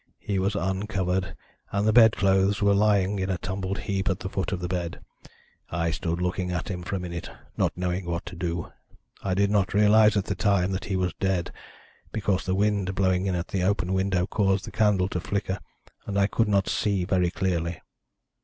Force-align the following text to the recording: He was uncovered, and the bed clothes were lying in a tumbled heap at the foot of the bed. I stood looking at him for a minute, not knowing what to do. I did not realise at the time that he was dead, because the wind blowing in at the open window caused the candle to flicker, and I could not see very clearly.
He 0.17 0.39
was 0.39 0.55
uncovered, 0.55 1.35
and 1.71 1.85
the 1.87 1.93
bed 1.93 2.13
clothes 2.13 2.59
were 2.59 2.73
lying 2.73 3.19
in 3.19 3.29
a 3.29 3.37
tumbled 3.37 3.77
heap 3.81 4.09
at 4.09 4.21
the 4.21 4.29
foot 4.29 4.51
of 4.51 4.59
the 4.59 4.67
bed. 4.67 4.99
I 5.69 5.91
stood 5.91 6.19
looking 6.23 6.49
at 6.51 6.71
him 6.71 6.81
for 6.81 6.95
a 6.95 6.99
minute, 6.99 7.29
not 7.55 7.77
knowing 7.77 8.05
what 8.07 8.25
to 8.25 8.35
do. 8.35 8.71
I 9.21 9.35
did 9.35 9.51
not 9.51 9.75
realise 9.75 10.17
at 10.17 10.25
the 10.25 10.33
time 10.33 10.71
that 10.71 10.85
he 10.85 10.95
was 10.95 11.13
dead, 11.19 11.53
because 12.11 12.45
the 12.47 12.55
wind 12.55 12.95
blowing 12.95 13.27
in 13.27 13.35
at 13.35 13.49
the 13.49 13.61
open 13.61 13.93
window 13.93 14.25
caused 14.25 14.65
the 14.65 14.71
candle 14.71 15.07
to 15.09 15.19
flicker, 15.21 15.59
and 16.07 16.17
I 16.17 16.25
could 16.25 16.47
not 16.47 16.67
see 16.67 17.05
very 17.05 17.29
clearly. 17.29 17.79